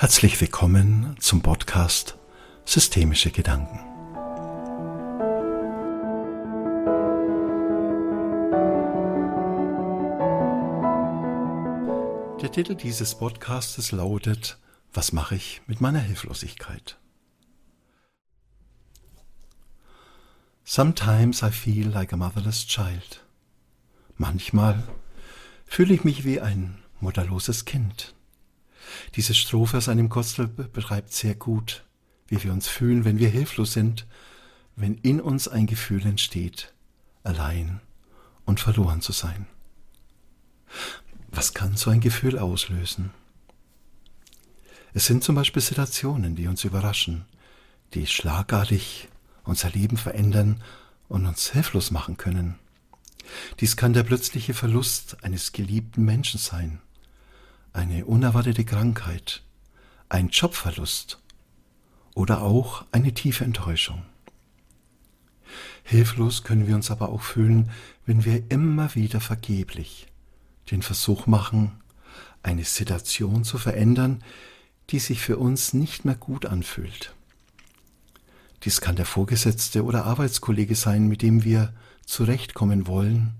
Herzlich 0.00 0.40
willkommen 0.40 1.14
zum 1.20 1.42
Podcast 1.42 2.16
Systemische 2.64 3.30
Gedanken. 3.30 3.80
Der 12.40 12.50
Titel 12.50 12.76
dieses 12.76 13.14
Podcastes 13.14 13.92
lautet 13.92 14.56
Was 14.94 15.12
mache 15.12 15.34
ich 15.34 15.60
mit 15.66 15.82
meiner 15.82 16.00
Hilflosigkeit? 16.00 16.98
Sometimes 20.64 21.42
I 21.42 21.50
feel 21.50 21.88
like 21.88 22.14
a 22.14 22.16
motherless 22.16 22.66
child. 22.66 23.22
Manchmal 24.16 24.82
fühle 25.66 25.92
ich 25.92 26.04
mich 26.04 26.24
wie 26.24 26.40
ein 26.40 26.78
mutterloses 27.00 27.66
Kind. 27.66 28.14
Diese 29.14 29.34
Strophe 29.34 29.76
aus 29.76 29.88
einem 29.88 30.08
Kostel 30.08 30.48
beschreibt 30.48 31.12
sehr 31.12 31.34
gut, 31.34 31.84
wie 32.28 32.42
wir 32.42 32.52
uns 32.52 32.68
fühlen, 32.68 33.04
wenn 33.04 33.18
wir 33.18 33.28
hilflos 33.28 33.72
sind, 33.72 34.06
wenn 34.76 34.94
in 34.96 35.20
uns 35.20 35.48
ein 35.48 35.66
Gefühl 35.66 36.06
entsteht, 36.06 36.72
allein 37.22 37.80
und 38.44 38.60
verloren 38.60 39.00
zu 39.00 39.12
sein. 39.12 39.46
Was 41.28 41.54
kann 41.54 41.76
so 41.76 41.90
ein 41.90 42.00
Gefühl 42.00 42.38
auslösen? 42.38 43.10
Es 44.92 45.06
sind 45.06 45.22
zum 45.22 45.34
Beispiel 45.36 45.62
Situationen, 45.62 46.34
die 46.34 46.48
uns 46.48 46.64
überraschen, 46.64 47.24
die 47.94 48.06
schlagartig 48.06 49.08
unser 49.44 49.70
Leben 49.70 49.96
verändern 49.96 50.62
und 51.08 51.26
uns 51.26 51.50
hilflos 51.50 51.90
machen 51.90 52.16
können. 52.16 52.58
Dies 53.60 53.76
kann 53.76 53.92
der 53.92 54.02
plötzliche 54.02 54.54
Verlust 54.54 55.22
eines 55.22 55.52
geliebten 55.52 56.04
Menschen 56.04 56.38
sein, 56.38 56.80
eine 57.72 58.04
unerwartete 58.04 58.64
Krankheit, 58.64 59.42
ein 60.08 60.28
Jobverlust 60.28 61.20
oder 62.14 62.42
auch 62.42 62.84
eine 62.92 63.14
tiefe 63.14 63.44
Enttäuschung. 63.44 64.02
Hilflos 65.82 66.44
können 66.44 66.66
wir 66.66 66.74
uns 66.74 66.90
aber 66.90 67.08
auch 67.08 67.22
fühlen, 67.22 67.70
wenn 68.06 68.24
wir 68.24 68.50
immer 68.50 68.94
wieder 68.94 69.20
vergeblich 69.20 70.06
den 70.70 70.82
Versuch 70.82 71.26
machen, 71.26 71.72
eine 72.42 72.64
Situation 72.64 73.44
zu 73.44 73.58
verändern, 73.58 74.22
die 74.90 74.98
sich 74.98 75.20
für 75.20 75.38
uns 75.38 75.72
nicht 75.72 76.04
mehr 76.04 76.14
gut 76.14 76.46
anfühlt. 76.46 77.14
Dies 78.64 78.80
kann 78.80 78.96
der 78.96 79.06
Vorgesetzte 79.06 79.84
oder 79.84 80.04
Arbeitskollege 80.04 80.74
sein, 80.74 81.08
mit 81.08 81.22
dem 81.22 81.44
wir 81.44 81.72
zurechtkommen 82.04 82.86
wollen 82.86 83.34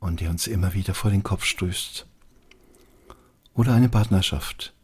und 0.00 0.20
der 0.20 0.30
uns 0.30 0.46
immer 0.46 0.74
wieder 0.74 0.94
vor 0.94 1.10
den 1.10 1.22
Kopf 1.22 1.44
stößt. 1.44 2.06
Oder 3.56 3.72
eine 3.72 3.88
Partnerschaft, 3.88 4.74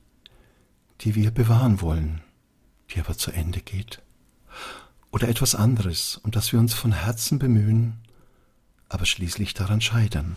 die 1.03 1.15
wir 1.15 1.31
bewahren 1.31 1.83
wollen, 1.83 2.23
die 2.91 3.01
aber 3.01 3.19
zu 3.19 3.31
Ende 3.31 3.61
geht. 3.61 4.01
Oder 5.11 5.29
etwas 5.29 5.55
anderes, 5.55 6.17
um 6.23 6.31
das 6.31 6.53
wir 6.53 6.59
uns 6.59 6.73
von 6.73 6.93
Herzen 6.93 7.39
bemühen, 7.39 7.99
aber 8.89 9.05
schließlich 9.05 9.53
daran 9.53 9.83
scheitern. 9.83 10.37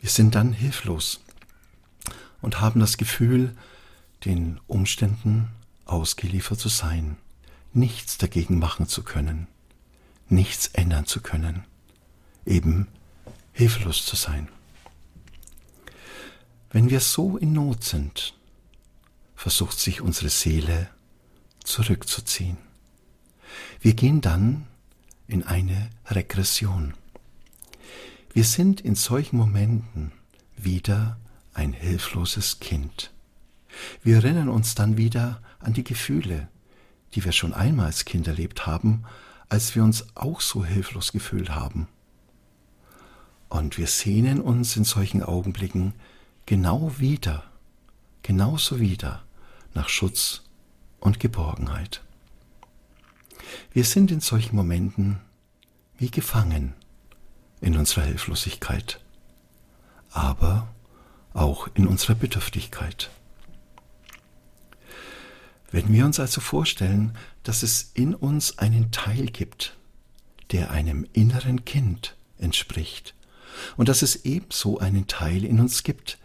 Wir 0.00 0.10
sind 0.10 0.34
dann 0.34 0.52
hilflos 0.52 1.20
und 2.42 2.60
haben 2.60 2.80
das 2.80 2.96
Gefühl, 2.96 3.54
den 4.24 4.58
Umständen 4.66 5.50
ausgeliefert 5.84 6.58
zu 6.58 6.68
sein, 6.68 7.16
nichts 7.72 8.18
dagegen 8.18 8.58
machen 8.58 8.88
zu 8.88 9.04
können, 9.04 9.46
nichts 10.28 10.66
ändern 10.66 11.06
zu 11.06 11.20
können, 11.20 11.64
eben 12.44 12.88
hilflos 13.52 14.04
zu 14.04 14.16
sein. 14.16 14.48
Wenn 16.74 16.90
wir 16.90 16.98
so 16.98 17.36
in 17.36 17.52
Not 17.52 17.84
sind, 17.84 18.34
versucht 19.36 19.78
sich 19.78 20.00
unsere 20.00 20.28
Seele 20.28 20.88
zurückzuziehen. 21.62 22.56
Wir 23.80 23.94
gehen 23.94 24.20
dann 24.20 24.66
in 25.28 25.44
eine 25.44 25.88
Regression. 26.10 26.94
Wir 28.32 28.42
sind 28.42 28.80
in 28.80 28.96
solchen 28.96 29.36
Momenten 29.36 30.10
wieder 30.56 31.16
ein 31.52 31.72
hilfloses 31.72 32.58
Kind. 32.58 33.12
Wir 34.02 34.16
erinnern 34.16 34.48
uns 34.48 34.74
dann 34.74 34.96
wieder 34.96 35.40
an 35.60 35.74
die 35.74 35.84
Gefühle, 35.84 36.48
die 37.14 37.24
wir 37.24 37.30
schon 37.30 37.54
einmal 37.54 37.86
als 37.86 38.04
Kind 38.04 38.26
erlebt 38.26 38.66
haben, 38.66 39.04
als 39.48 39.76
wir 39.76 39.84
uns 39.84 40.06
auch 40.16 40.40
so 40.40 40.64
hilflos 40.64 41.12
gefühlt 41.12 41.50
haben. 41.50 41.86
Und 43.48 43.78
wir 43.78 43.86
sehnen 43.86 44.40
uns 44.40 44.76
in 44.76 44.82
solchen 44.82 45.22
Augenblicken 45.22 45.94
genau 46.46 46.98
wieder, 46.98 47.44
genauso 48.22 48.80
wieder 48.80 49.22
nach 49.74 49.88
Schutz 49.88 50.42
und 51.00 51.20
Geborgenheit. 51.20 52.02
Wir 53.72 53.84
sind 53.84 54.10
in 54.10 54.20
solchen 54.20 54.56
Momenten 54.56 55.20
wie 55.98 56.10
gefangen 56.10 56.74
in 57.60 57.76
unserer 57.76 58.04
Hilflosigkeit, 58.04 59.00
aber 60.10 60.68
auch 61.32 61.68
in 61.74 61.86
unserer 61.86 62.14
Bedürftigkeit. 62.14 63.10
Wenn 65.70 65.92
wir 65.92 66.04
uns 66.04 66.20
also 66.20 66.40
vorstellen, 66.40 67.16
dass 67.42 67.62
es 67.62 67.90
in 67.94 68.14
uns 68.14 68.58
einen 68.58 68.92
Teil 68.92 69.26
gibt, 69.26 69.76
der 70.52 70.70
einem 70.70 71.06
inneren 71.12 71.64
Kind 71.64 72.16
entspricht, 72.38 73.14
und 73.76 73.88
dass 73.88 74.02
es 74.02 74.24
ebenso 74.24 74.78
einen 74.78 75.06
Teil 75.06 75.44
in 75.44 75.60
uns 75.60 75.82
gibt, 75.82 76.18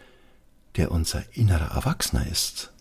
der 0.80 0.92
unser 0.92 1.26
innerer 1.36 1.76
Erwachsener 1.76 2.26
ist, 2.26 2.72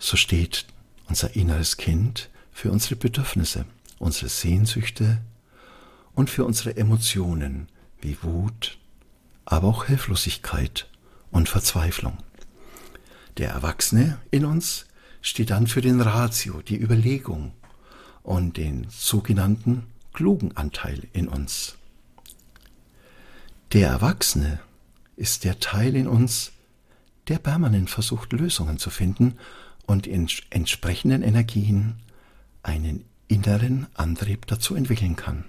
so 0.00 0.16
steht 0.16 0.66
unser 1.08 1.36
inneres 1.36 1.76
Kind 1.76 2.30
für 2.50 2.72
unsere 2.72 2.96
Bedürfnisse, 2.96 3.64
unsere 4.00 4.28
Sehnsüchte, 4.28 5.22
und 6.16 6.30
für 6.30 6.44
unsere 6.44 6.76
Emotionen 6.76 7.68
wie 8.00 8.20
Wut, 8.24 8.76
aber 9.44 9.68
auch 9.68 9.84
Hilflosigkeit 9.84 10.88
und 11.30 11.48
Verzweiflung. 11.48 12.18
Der 13.36 13.50
Erwachsene 13.50 14.18
in 14.32 14.44
uns 14.44 14.86
steht 15.22 15.50
dann 15.50 15.68
für 15.68 15.80
den 15.80 16.00
Ratio, 16.00 16.60
die 16.60 16.76
Überlegung 16.76 17.52
und 18.24 18.56
den 18.56 18.88
sogenannten 18.90 19.86
klugen 20.12 20.56
Anteil 20.56 21.06
in 21.12 21.28
uns. 21.28 21.76
Der 23.72 23.86
Erwachsene 23.90 24.58
ist 25.18 25.44
der 25.44 25.58
Teil 25.58 25.96
in 25.96 26.06
uns, 26.06 26.52
der 27.26 27.38
permanent 27.38 27.90
versucht, 27.90 28.32
Lösungen 28.32 28.78
zu 28.78 28.88
finden 28.88 29.36
und 29.86 30.06
in 30.06 30.28
entsprechenden 30.50 31.22
Energien 31.22 31.96
einen 32.62 33.04
inneren 33.26 33.86
Antrieb 33.94 34.46
dazu 34.46 34.74
entwickeln 34.74 35.16
kann. 35.16 35.44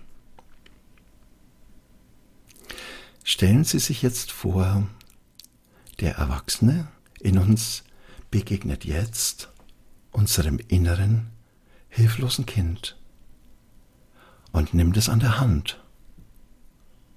Stellen 3.24 3.64
Sie 3.64 3.80
sich 3.80 4.02
jetzt 4.02 4.32
vor, 4.32 4.88
der 6.00 6.16
Erwachsene 6.16 6.88
in 7.20 7.38
uns 7.38 7.84
begegnet 8.32 8.86
jetzt 8.86 9.50
unserem 10.12 10.60
inneren, 10.68 11.28
hilflosen 11.90 12.46
Kind 12.46 12.98
und 14.52 14.74
nimmt 14.74 14.98
es 14.98 15.10
an 15.10 15.20
der 15.20 15.40
Hand 15.40 15.80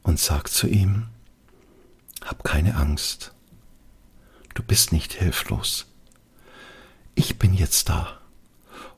und 0.03 0.19
sagt 0.19 0.49
zu 0.49 0.67
ihm, 0.67 1.07
hab 2.25 2.45
keine 2.45 2.77
Angst, 2.77 3.35
du 4.55 4.63
bist 4.63 4.93
nicht 4.93 5.13
hilflos, 5.13 5.87
ich 7.15 7.39
bin 7.39 7.55
jetzt 7.55 7.89
da 7.89 8.21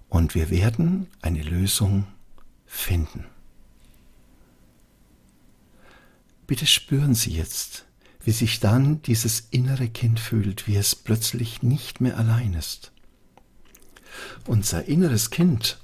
und 0.09 0.35
wir 0.35 0.50
werden 0.50 1.09
eine 1.23 1.43
Lösung 1.43 2.06
finden. 2.67 3.26
Bitte 6.47 6.67
spüren 6.67 7.15
Sie 7.15 7.32
jetzt, 7.32 7.87
wie 8.23 8.31
sich 8.31 8.61
dann 8.61 9.03
dieses 9.03 9.49
innere 9.50 9.88
Kind 9.88 10.21
fühlt, 10.21 10.67
wie 10.67 10.76
es 10.76 10.94
plötzlich 10.94 11.62
nicht 11.62 12.00
mehr 12.00 12.19
allein 12.19 12.55
ist. 12.55 12.93
Unser 14.47 14.85
inneres 14.85 15.31
Kind 15.31 15.79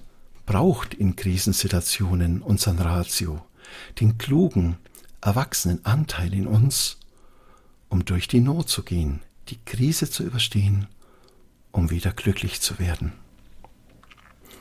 braucht 0.46 0.94
in 0.94 1.16
Krisensituationen 1.16 2.42
unseren 2.42 2.78
Ratio, 2.78 3.44
den 4.00 4.18
klugen, 4.18 4.76
erwachsenen 5.20 5.84
Anteil 5.84 6.32
in 6.34 6.46
uns, 6.46 6.99
um 7.90 8.04
durch 8.06 8.28
die 8.28 8.40
Not 8.40 8.70
zu 8.70 8.82
gehen, 8.82 9.20
die 9.48 9.58
Krise 9.64 10.08
zu 10.08 10.22
überstehen, 10.22 10.86
um 11.72 11.90
wieder 11.90 12.12
glücklich 12.12 12.60
zu 12.62 12.78
werden. 12.78 13.12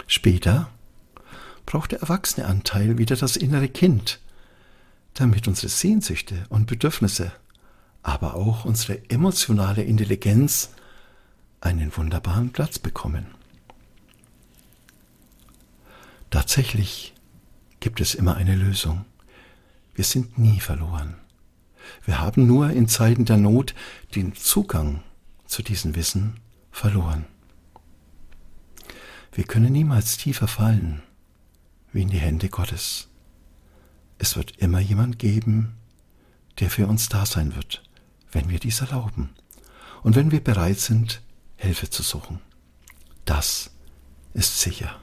Später 0.08 0.70
braucht 1.66 1.92
der 1.92 2.02
erwachsene 2.02 2.48
Anteil 2.48 2.98
wieder 2.98 3.16
das 3.16 3.38
innere 3.38 3.70
Kind, 3.70 4.20
damit 5.14 5.48
unsere 5.48 5.70
Sehnsüchte 5.70 6.46
und 6.50 6.66
Bedürfnisse, 6.66 7.32
aber 8.02 8.34
auch 8.34 8.66
unsere 8.66 9.10
emotionale 9.10 9.84
Intelligenz 9.84 10.72
einen 11.62 11.96
wunderbaren 11.96 12.52
Platz 12.52 12.80
bekommen. 12.80 13.28
Tatsächlich 16.32 17.14
gibt 17.80 18.02
es 18.02 18.16
immer 18.16 18.36
eine 18.36 18.56
Lösung. 18.56 19.06
Wir 19.94 20.06
sind 20.06 20.40
nie 20.40 20.60
verloren. 20.60 21.16
Wir 22.06 22.20
haben 22.20 22.48
nur 22.48 22.70
in 22.72 22.88
Zeiten 22.88 23.26
der 23.26 23.38
Not 23.38 23.76
den 24.16 24.36
Zugang 24.36 25.04
zu 25.46 25.64
diesem 25.64 25.96
Wissen 25.96 26.40
verloren. 26.72 27.26
Wir 29.32 29.44
können 29.44 29.72
niemals 29.72 30.18
tiefer 30.18 30.48
fallen 30.48 31.02
wie 31.92 32.02
in 32.02 32.10
die 32.10 32.20
Hände 32.20 32.50
Gottes. 32.50 33.08
Es 34.18 34.36
wird 34.36 34.58
immer 34.58 34.80
jemand 34.80 35.18
geben, 35.18 35.78
der 36.60 36.70
für 36.70 36.88
uns 36.88 37.10
da 37.10 37.26
sein 37.26 37.56
wird, 37.56 37.84
wenn 38.32 38.50
wir 38.50 38.60
dies 38.60 38.82
erlauben 38.82 39.30
und 40.04 40.16
wenn 40.16 40.32
wir 40.32 40.44
bereit 40.44 40.80
sind, 40.80 41.22
Hilfe 41.56 41.90
zu 41.90 42.04
suchen. 42.04 42.40
Das 43.26 43.72
ist 44.34 44.60
sicher. 44.60 45.00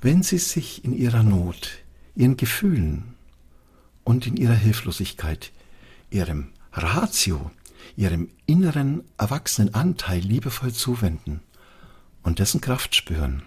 Wenn 0.00 0.22
Sie 0.22 0.38
sich 0.38 0.84
in 0.84 0.92
Ihrer 0.92 1.22
Not, 1.22 1.70
Ihren 2.16 2.36
Gefühlen 2.36 3.14
und 4.04 4.26
in 4.26 4.36
Ihrer 4.36 4.54
Hilflosigkeit, 4.54 5.52
Ihrem 6.10 6.52
Ratio, 6.72 7.50
Ihrem 7.96 8.30
inneren 8.46 9.04
erwachsenen 9.18 9.74
Anteil 9.74 10.20
liebevoll 10.20 10.72
zuwenden 10.72 11.40
und 12.22 12.38
dessen 12.38 12.60
Kraft 12.60 12.94
spüren, 12.94 13.42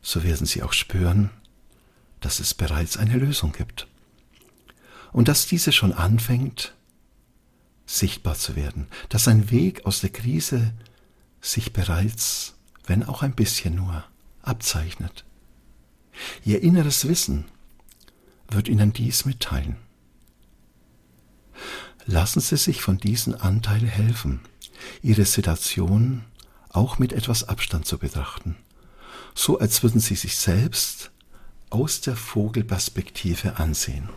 so 0.00 0.22
werden 0.22 0.46
Sie 0.46 0.62
auch 0.62 0.72
spüren, 0.72 1.30
dass 2.20 2.40
es 2.40 2.54
bereits 2.54 2.96
eine 2.96 3.16
Lösung 3.16 3.52
gibt 3.52 3.88
und 5.12 5.28
dass 5.28 5.46
diese 5.46 5.72
schon 5.72 5.92
anfängt, 5.92 6.74
sichtbar 7.86 8.34
zu 8.34 8.56
werden, 8.56 8.86
dass 9.08 9.28
ein 9.28 9.50
Weg 9.50 9.84
aus 9.86 10.00
der 10.00 10.10
Krise 10.10 10.72
sich 11.40 11.72
bereits, 11.72 12.54
wenn 12.86 13.02
auch 13.02 13.22
ein 13.22 13.34
bisschen 13.34 13.74
nur, 13.74 14.04
abzeichnet. 14.42 15.24
Ihr 16.44 16.62
inneres 16.62 17.08
Wissen 17.08 17.46
wird 18.54 18.68
Ihnen 18.68 18.92
dies 18.92 19.24
mitteilen. 19.24 19.76
Lassen 22.06 22.40
Sie 22.40 22.56
sich 22.56 22.82
von 22.82 22.98
diesem 22.98 23.34
Anteil 23.34 23.86
helfen, 23.86 24.40
Ihre 25.02 25.24
Situation 25.24 26.24
auch 26.70 26.98
mit 26.98 27.12
etwas 27.12 27.44
Abstand 27.48 27.86
zu 27.86 27.98
betrachten, 27.98 28.56
so 29.34 29.58
als 29.58 29.82
würden 29.82 30.00
Sie 30.00 30.16
sich 30.16 30.36
selbst 30.36 31.10
aus 31.70 32.00
der 32.00 32.16
Vogelperspektive 32.16 33.56
ansehen. 33.58 34.08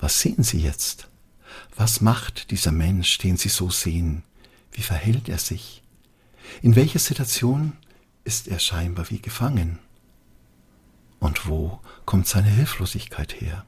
Was 0.00 0.20
sehen 0.20 0.42
Sie 0.44 0.58
jetzt? 0.60 1.08
Was 1.76 2.00
macht 2.00 2.50
dieser 2.50 2.72
Mensch, 2.72 3.18
den 3.18 3.36
Sie 3.36 3.48
so 3.48 3.70
sehen? 3.70 4.22
Wie 4.70 4.82
verhält 4.82 5.28
er 5.28 5.38
sich? 5.38 5.82
In 6.62 6.76
welcher 6.76 6.98
Situation 6.98 7.72
ist 8.24 8.48
er 8.48 8.58
scheinbar 8.58 9.10
wie 9.10 9.20
gefangen? 9.20 9.78
Und 11.24 11.48
wo 11.48 11.80
kommt 12.04 12.26
seine 12.26 12.50
Hilflosigkeit 12.50 13.40
her? 13.40 13.64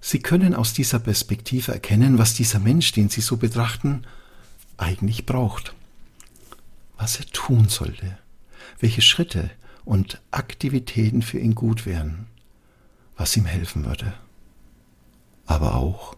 Sie 0.00 0.18
können 0.18 0.54
aus 0.54 0.72
dieser 0.72 0.98
Perspektive 0.98 1.72
erkennen, 1.72 2.16
was 2.16 2.32
dieser 2.32 2.58
Mensch, 2.58 2.92
den 2.92 3.10
Sie 3.10 3.20
so 3.20 3.36
betrachten, 3.36 4.06
eigentlich 4.78 5.26
braucht. 5.26 5.74
Was 6.96 7.20
er 7.20 7.26
tun 7.26 7.68
sollte, 7.68 8.16
welche 8.80 9.02
Schritte 9.02 9.50
und 9.84 10.22
Aktivitäten 10.30 11.20
für 11.20 11.38
ihn 11.38 11.54
gut 11.54 11.84
wären, 11.84 12.28
was 13.18 13.36
ihm 13.36 13.44
helfen 13.44 13.84
würde. 13.84 14.14
Aber 15.44 15.74
auch, 15.74 16.16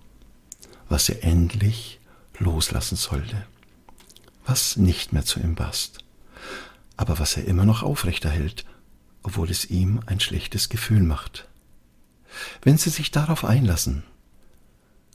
was 0.88 1.08
er 1.08 1.24
endlich 1.24 1.98
loslassen 2.38 2.94
sollte, 2.94 3.44
was 4.44 4.76
nicht 4.76 5.12
mehr 5.12 5.24
zu 5.24 5.40
ihm 5.40 5.56
passt, 5.56 6.04
aber 6.96 7.18
was 7.18 7.36
er 7.36 7.46
immer 7.46 7.64
noch 7.64 7.82
aufrechterhält, 7.82 8.64
obwohl 9.26 9.50
es 9.50 9.64
ihm 9.64 10.00
ein 10.06 10.20
schlechtes 10.20 10.68
Gefühl 10.68 11.02
macht. 11.02 11.48
Wenn 12.62 12.78
Sie 12.78 12.90
sich 12.90 13.10
darauf 13.10 13.44
einlassen, 13.44 14.04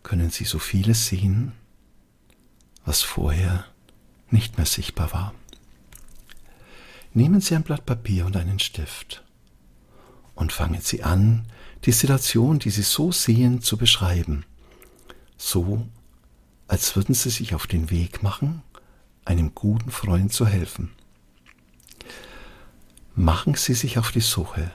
können 0.03 0.29
Sie 0.31 0.43
so 0.43 0.59
vieles 0.59 1.07
sehen, 1.07 1.53
was 2.83 3.03
vorher 3.03 3.63
nicht 4.29 4.57
mehr 4.57 4.65
sichtbar 4.65 5.13
war. 5.13 5.33
Nehmen 7.13 7.39
Sie 7.39 7.55
ein 7.55 7.63
Blatt 7.63 7.85
Papier 7.85 8.25
und 8.25 8.35
einen 8.35 8.59
Stift 8.59 9.23
und 10.35 10.51
fangen 10.51 10.81
Sie 10.81 11.03
an, 11.03 11.45
die 11.85 11.93
Situation, 11.93 12.59
die 12.59 12.69
Sie 12.69 12.83
so 12.83 13.13
sehen, 13.13 13.61
zu 13.61 13.77
beschreiben, 13.77 14.43
so 15.37 15.87
als 16.67 16.97
würden 16.97 17.15
Sie 17.15 17.29
sich 17.29 17.55
auf 17.55 17.65
den 17.65 17.89
Weg 17.89 18.23
machen, 18.23 18.61
einem 19.23 19.55
guten 19.55 19.89
Freund 19.89 20.33
zu 20.33 20.45
helfen. 20.45 20.91
Machen 23.15 23.55
Sie 23.55 23.73
sich 23.73 23.97
auf 23.97 24.11
die 24.11 24.21
Suche, 24.21 24.71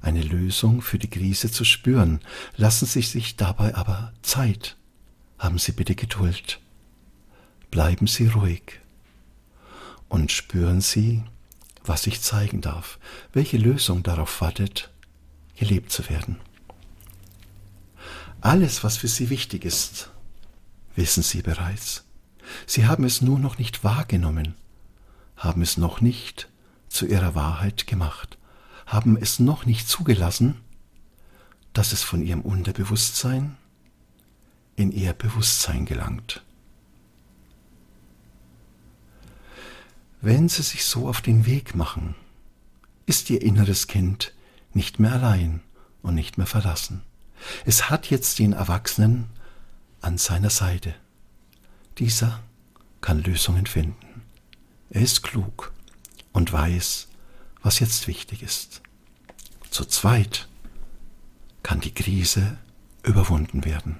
eine 0.00 0.22
Lösung 0.22 0.82
für 0.82 0.98
die 0.98 1.10
Krise 1.10 1.50
zu 1.50 1.64
spüren. 1.64 2.20
Lassen 2.56 2.86
Sie 2.86 3.02
sich 3.02 3.36
dabei 3.36 3.74
aber 3.74 4.12
Zeit. 4.22 4.76
Haben 5.38 5.58
Sie 5.58 5.72
bitte 5.72 5.96
Geduld. 5.96 6.60
Bleiben 7.70 8.06
Sie 8.06 8.28
ruhig 8.28 8.80
und 10.08 10.30
spüren 10.30 10.80
Sie, 10.80 11.24
was 11.84 12.04
sich 12.04 12.20
zeigen 12.20 12.60
darf, 12.60 12.98
welche 13.32 13.56
Lösung 13.56 14.04
darauf 14.04 14.40
wartet, 14.40 14.92
gelebt 15.56 15.90
zu 15.90 16.08
werden. 16.08 16.36
Alles, 18.40 18.84
was 18.84 18.96
für 18.96 19.08
Sie 19.08 19.28
wichtig 19.28 19.64
ist, 19.64 20.10
wissen 20.94 21.24
Sie 21.24 21.42
bereits. 21.42 22.04
Sie 22.66 22.86
haben 22.86 23.04
es 23.04 23.22
nur 23.22 23.40
noch 23.40 23.58
nicht 23.58 23.82
wahrgenommen, 23.82 24.54
haben 25.36 25.62
es 25.62 25.76
noch 25.76 26.00
nicht 26.00 26.48
zu 26.94 27.06
Ihrer 27.06 27.34
Wahrheit 27.34 27.86
gemacht, 27.86 28.38
haben 28.86 29.16
es 29.16 29.40
noch 29.40 29.66
nicht 29.66 29.88
zugelassen, 29.88 30.60
dass 31.72 31.92
es 31.92 32.02
von 32.02 32.22
Ihrem 32.22 32.42
Unterbewusstsein 32.42 33.56
in 34.76 34.92
Ihr 34.92 35.12
Bewusstsein 35.12 35.86
gelangt. 35.86 36.42
Wenn 40.20 40.48
sie 40.48 40.62
sich 40.62 40.84
so 40.84 41.08
auf 41.08 41.20
den 41.20 41.44
Weg 41.44 41.74
machen, 41.74 42.14
ist 43.04 43.28
ihr 43.28 43.42
inneres 43.42 43.88
Kind 43.88 44.32
nicht 44.72 44.98
mehr 44.98 45.12
allein 45.12 45.60
und 46.00 46.14
nicht 46.14 46.38
mehr 46.38 46.46
verlassen. 46.46 47.02
Es 47.66 47.90
hat 47.90 48.08
jetzt 48.08 48.38
den 48.38 48.54
Erwachsenen 48.54 49.28
an 50.00 50.16
seiner 50.16 50.48
Seite. 50.48 50.94
Dieser 51.98 52.40
kann 53.02 53.22
Lösungen 53.22 53.66
finden. 53.66 54.22
Er 54.88 55.02
ist 55.02 55.22
klug 55.22 55.73
und 56.34 56.52
weiß, 56.52 57.08
was 57.62 57.78
jetzt 57.78 58.06
wichtig 58.06 58.42
ist. 58.42 58.82
Zu 59.70 59.86
zweit 59.86 60.46
kann 61.62 61.80
die 61.80 61.94
Krise 61.94 62.58
überwunden 63.02 63.64
werden. 63.64 63.98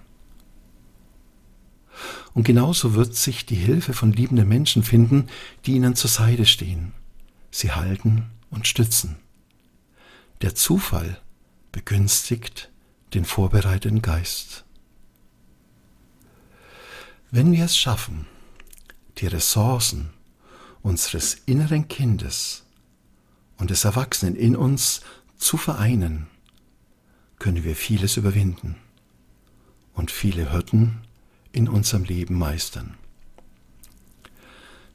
Und 2.35 2.45
genauso 2.45 2.95
wird 2.95 3.15
sich 3.15 3.47
die 3.47 3.55
Hilfe 3.55 3.95
von 3.95 4.13
liebenden 4.13 4.49
Menschen 4.49 4.83
finden, 4.83 5.29
die 5.65 5.73
ihnen 5.73 5.95
zur 5.95 6.11
Seite 6.11 6.45
stehen, 6.45 6.93
sie 7.51 7.73
halten 7.73 8.27
und 8.51 8.67
stützen. 8.67 9.17
Der 10.43 10.55
Zufall 10.55 11.21
begünstigt 11.73 12.71
den 13.15 13.25
vorbereiteten 13.25 14.03
Geist. 14.03 14.65
Wenn 17.31 17.53
wir 17.53 17.65
es 17.65 17.77
schaffen, 17.77 18.27
die 19.19 19.29
Ressourcen 19.29 20.11
unseres 20.85 21.39
inneren 21.47 21.89
Kindes 21.89 22.63
und 23.57 23.71
des 23.71 23.85
Erwachsenen 23.85 24.37
in 24.37 24.55
uns 24.55 25.01
zu 25.37 25.57
vereinen, 25.57 26.29
können 27.39 27.65
wir 27.65 27.75
vieles 27.75 28.19
überwinden 28.19 28.77
und 29.95 30.11
viele 30.11 30.53
Hürden 30.53 31.01
in 31.53 31.69
unserem 31.69 32.05
Leben 32.05 32.39
meistern. 32.39 32.95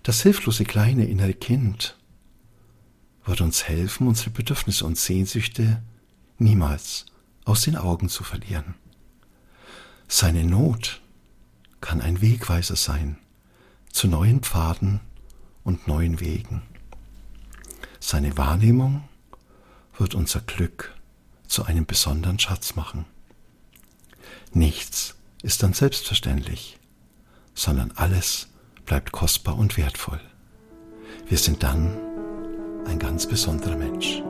Das 0.04 0.22
hilflose 0.22 0.64
kleine 0.64 1.06
innere 1.06 1.34
Kind 1.34 1.98
wird 3.26 3.42
uns 3.42 3.64
helfen, 3.64 4.08
unsere 4.08 4.30
Bedürfnisse 4.30 4.86
und 4.86 4.98
Sehnsüchte 4.98 5.82
niemals 6.38 7.08
aus 7.46 7.64
den 7.64 7.76
Augen 7.76 8.10
zu 8.10 8.24
verlieren. 8.24 8.76
Seine 10.08 10.44
Not 10.44 11.02
kann 11.82 12.00
ein 12.00 12.22
Wegweiser 12.22 12.76
sein 12.76 13.18
zu 13.92 14.08
neuen 14.08 14.42
Pfaden 14.42 15.00
und 15.70 15.88
neuen 15.88 16.20
Wegen. 16.20 16.64
Seine 18.00 18.36
Wahrnehmung 18.38 19.04
wird 20.00 20.16
unser 20.16 20.40
Glück 20.40 20.96
zu 21.48 21.64
einem 21.64 21.86
besonderen 21.86 22.40
Schatz 22.40 22.76
machen. 22.76 23.06
Nichts 24.52 25.16
ist 25.44 25.62
dann 25.62 25.74
selbstverständlich, 25.74 26.80
sondern 27.54 27.92
alles 27.92 28.48
bleibt 28.86 29.12
kostbar 29.12 29.60
und 29.60 29.78
wertvoll. 29.78 30.20
Wir 31.28 31.38
sind 31.38 31.62
dann 31.62 31.96
ein 32.88 32.98
ganz 32.98 33.28
besonderer 33.28 33.78
Mensch. 33.78 34.24